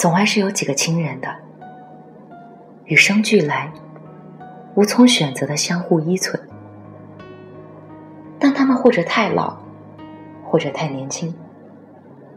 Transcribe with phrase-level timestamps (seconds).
[0.00, 1.28] 总还是有几个亲人的，
[2.86, 3.70] 与生俱来、
[4.74, 6.40] 无从选择的相互依存，
[8.38, 9.58] 但他们或者太老，
[10.42, 11.34] 或者太年轻，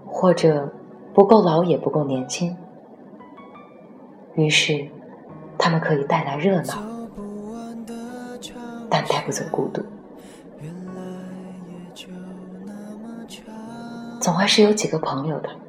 [0.05, 0.73] 或者
[1.13, 2.53] 不够老也不够年轻，
[4.35, 4.85] 于是
[5.57, 6.73] 他们可以带来热闹，
[8.89, 9.81] 但带不走孤独。
[14.19, 15.62] 总还是有几个朋友的。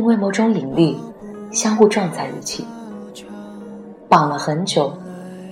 [0.00, 0.96] 因为某种引力，
[1.52, 2.64] 相互撞在一起，
[4.08, 4.90] 绑了很久，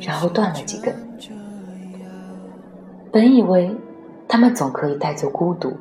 [0.01, 0.95] 然后断了几根。
[3.13, 3.71] 本以为
[4.27, 5.77] 他们总可以带走孤独，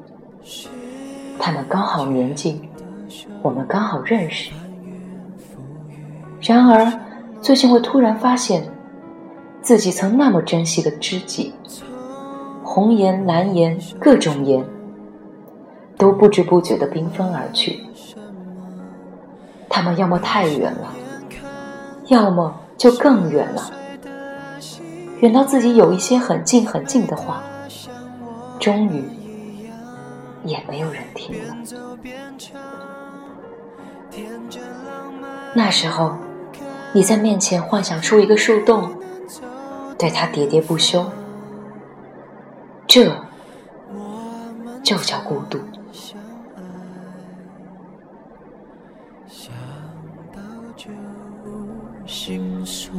[1.39, 2.59] 他们刚好年纪，
[3.41, 4.51] 我们刚好认识。
[6.41, 6.91] 然而
[7.39, 8.69] 最近会突然发现，
[9.61, 11.53] 自己曾那么珍惜的知己，
[12.65, 14.61] 红颜蓝颜各种颜，
[15.97, 17.81] 都不知不觉的缤纷而去。
[19.77, 20.91] 他们要么太远了，
[22.07, 23.71] 要么就更远了，
[25.19, 27.43] 远到自己有一些很近很近的话，
[28.59, 29.07] 终于
[30.43, 31.53] 也没有人听了。
[35.53, 36.17] 那时候，
[36.91, 38.91] 你在面前幻想出一个树洞，
[39.95, 41.05] 对他喋喋不休，
[42.87, 43.15] 这
[44.81, 45.59] 就叫孤独。
[52.07, 52.95] 心酸。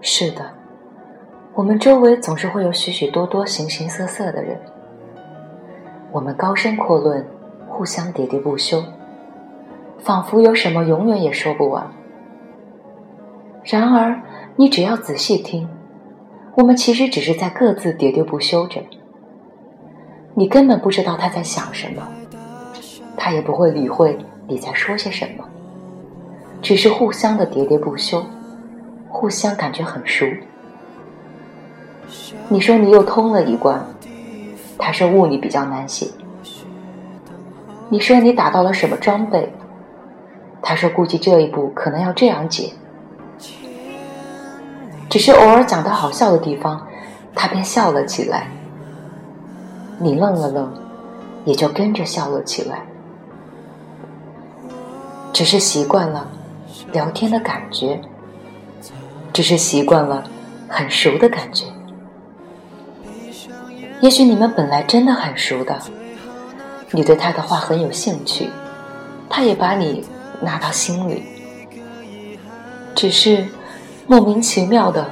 [0.00, 0.50] 是的，
[1.54, 4.60] 我们周围总是会有许许多多形形色色的人，
[6.10, 7.24] 我们高声阔论，
[7.68, 8.82] 互相喋喋不休，
[10.00, 11.88] 仿佛有什么永远也说不完。
[13.62, 14.20] 然而，
[14.56, 15.68] 你只要仔细听，
[16.56, 18.80] 我们其实只是在各自喋喋不休着，
[20.34, 22.02] 你根本不知道他在想什么，
[23.16, 24.18] 他也不会理会。
[24.50, 25.44] 你在说些什么？
[26.60, 28.26] 只是互相的喋喋不休，
[29.08, 30.26] 互相感觉很熟。
[32.48, 33.80] 你说你又通了一关，
[34.76, 36.08] 他说物理比较难写。
[37.88, 39.48] 你说你打到了什么装备，
[40.60, 42.72] 他说估计这一步可能要这样解。
[45.08, 46.84] 只是偶尔讲到好笑的地方，
[47.36, 48.48] 他便笑了起来。
[50.00, 50.72] 你愣了愣，
[51.44, 52.80] 也就跟着笑了起来。
[55.32, 56.28] 只是习惯了
[56.92, 58.00] 聊天的感觉，
[59.32, 60.24] 只是习惯了
[60.68, 61.64] 很熟的感觉。
[64.00, 65.78] 也许你们本来真的很熟的，
[66.90, 68.50] 你对他的话很有兴趣，
[69.28, 70.06] 他也把你
[70.40, 71.24] 拿到心里。
[72.94, 73.46] 只是
[74.06, 75.08] 莫名其妙的，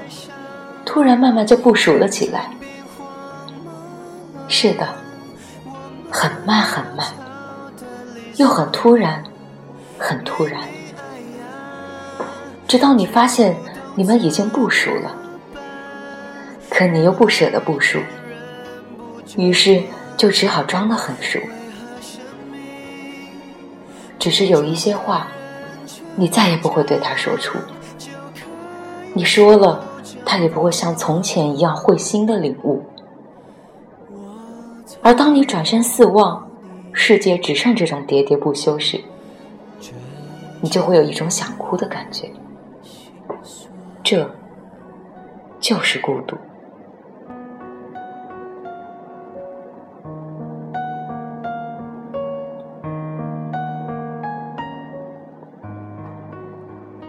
[0.84, 2.50] 突然慢慢就不熟了起来。
[4.48, 4.86] 是的，
[6.10, 7.06] 很慢很慢，
[8.36, 9.22] 又很突然。
[9.98, 10.60] 很突然，
[12.66, 13.56] 直到你发现
[13.94, 15.14] 你们已经不熟了，
[16.70, 17.98] 可你又不舍得不熟，
[19.36, 19.82] 于是
[20.16, 21.38] 就只好装得很熟。
[24.18, 25.28] 只是有一些话，
[26.16, 27.58] 你再也不会对他说出，
[29.14, 29.84] 你说了，
[30.24, 32.84] 他也不会像从前一样会心的领悟。
[35.02, 36.48] 而当你转身四望，
[36.92, 39.00] 世界只剩这种喋喋不休时，
[40.60, 42.30] 你就会有一种想哭的感觉，
[44.02, 44.28] 这
[45.60, 46.36] 就是孤独。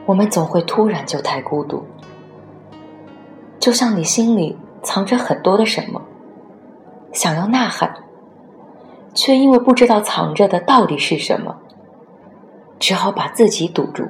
[0.05, 1.83] 我们总会突然就太孤独，
[3.59, 6.01] 就像你心里藏着很多的什么，
[7.13, 7.93] 想要呐喊，
[9.13, 11.55] 却因为不知道藏着的到底是什么。
[12.79, 14.07] 只好把自己堵住，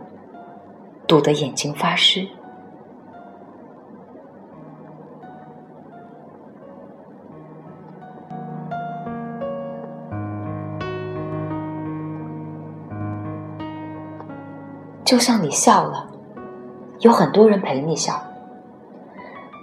[1.07, 2.27] 堵得眼睛发湿。
[15.03, 16.07] 就像你笑了，
[16.99, 18.21] 有很多人陪你笑，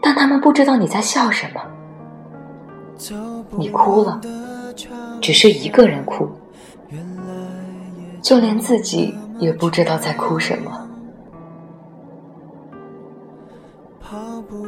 [0.02, 1.62] 但他们不知道你在笑什么。
[3.56, 4.20] 你哭了，
[5.20, 6.28] 只是一个人哭。
[8.26, 10.88] 就连自己也不知道在哭什么，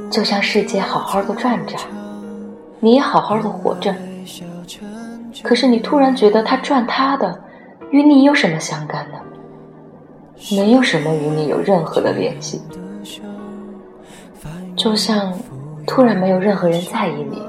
[0.08, 1.76] 就像世界好好的转着，
[2.78, 3.92] 你也好好的活着，
[5.42, 7.36] 可是你突然觉得它转它的，
[7.90, 9.18] 与你有什么相干呢？
[10.52, 12.62] 没有什么与你有任何的联系，
[14.76, 15.36] 就像
[15.84, 17.42] 突然没有任何人在意你，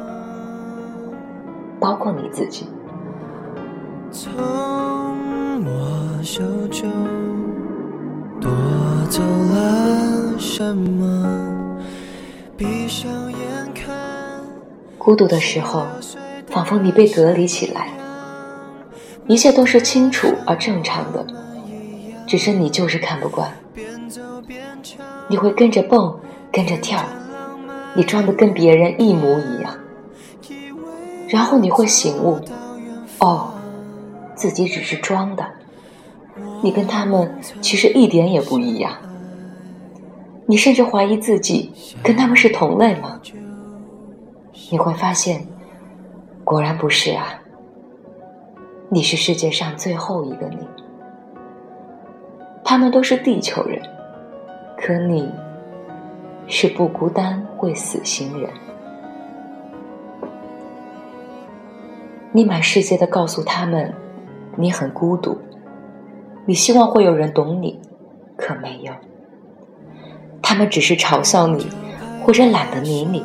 [1.79, 2.67] 包括你自己。
[6.31, 6.87] 从我手中
[8.39, 8.51] 夺
[9.09, 11.75] 走了什么？
[12.55, 13.39] 闭上眼
[13.73, 13.95] 看。
[14.99, 15.87] 孤独的时候，
[16.45, 17.87] 仿佛你被隔离起来，
[19.25, 21.25] 一切都是清楚而正常的，
[22.27, 23.51] 只是你就是看不惯。
[25.27, 26.19] 你会跟着蹦，
[26.51, 27.03] 跟着跳，
[27.95, 29.73] 你装的跟别人一模一样，
[31.27, 32.39] 然后你会醒悟，
[33.19, 33.51] 哦，
[34.35, 35.43] 自己只是装的，
[36.61, 38.91] 你跟他们其实一点也不一样，
[40.45, 41.71] 你甚至怀疑自己
[42.03, 43.19] 跟他们是同类吗？
[44.71, 45.47] 你会发现，
[46.43, 47.41] 果然不是啊，
[48.89, 50.67] 你是世界上最后一个你，
[52.63, 53.81] 他们都是地球人。
[54.81, 55.29] 可你
[56.47, 58.49] 是不孤单会死心人，
[62.31, 63.93] 你满世界的告诉他们
[64.55, 65.37] 你很孤独，
[66.49, 67.79] 你希望会有人懂你，
[68.35, 68.91] 可没有，
[70.41, 71.67] 他们只是嘲笑你，
[72.23, 73.23] 或者懒得理你，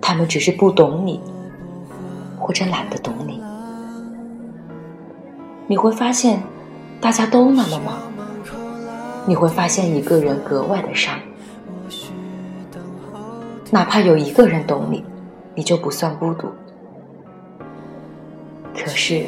[0.00, 1.20] 他们只是不懂你，
[2.38, 3.42] 或者懒得懂你，
[5.66, 6.42] 你会发现
[6.98, 7.98] 大家都那么忙。
[9.26, 11.14] 你会发现一个人格外的伤，
[13.70, 15.04] 哪怕有一个人懂你，
[15.54, 16.48] 你就不算孤独。
[18.74, 19.26] 可是，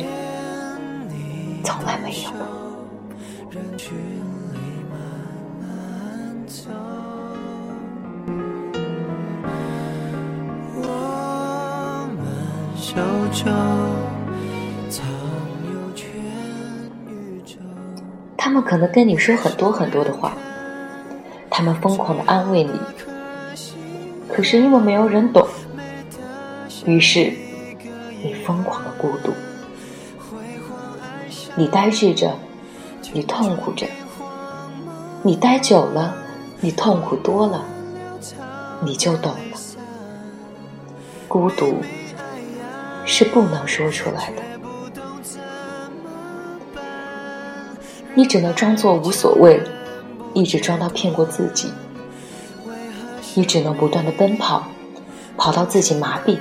[18.37, 20.37] 他们可能跟你说很多很多的话，
[21.51, 22.71] 他们疯狂的安慰你，
[24.29, 25.45] 可是因为没有人懂，
[26.85, 27.33] 于是
[28.23, 29.33] 你疯狂的孤独，
[31.57, 32.33] 你呆滞着，
[33.13, 33.87] 你痛苦着，
[35.23, 36.15] 你待久了，
[36.61, 37.65] 你痛苦多了，
[38.83, 39.59] 你就懂了，
[41.27, 41.75] 孤独
[43.17, 44.43] 是不能说出来的。
[48.17, 49.63] 你只能装作无所谓，
[50.33, 51.73] 一直装到骗过自己。
[53.37, 54.65] 你只能不断的奔跑，
[55.37, 56.39] 跑到自己麻痹。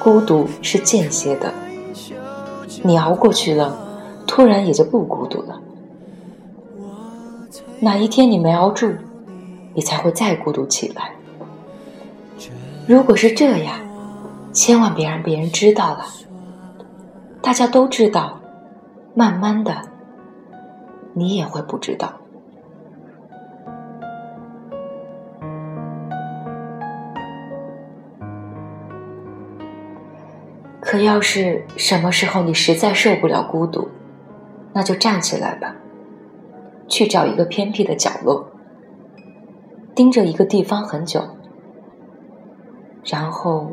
[0.00, 1.54] 孤独是间歇的，
[2.82, 3.78] 你熬过去了，
[4.26, 5.60] 突然也就不孤独了。
[7.78, 8.92] 哪一天你没熬住，
[9.72, 11.12] 你才会再孤独起来。
[12.88, 13.87] 如果是这样，
[14.68, 16.04] 千万别让别人知道了。
[17.40, 18.38] 大家都知道。
[19.14, 19.74] 慢慢的，
[21.14, 22.12] 你也会不知道。
[30.82, 33.88] 可要是什么时候你实在受不了孤独，
[34.74, 35.76] 那就站起来吧，
[36.86, 38.46] 去找一个偏僻的角落，
[39.94, 41.22] 盯着一个地方很久，
[43.02, 43.72] 然后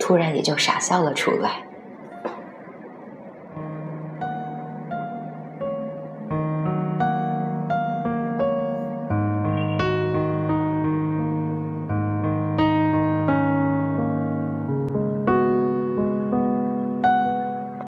[0.00, 1.69] 突然也就傻笑了出来。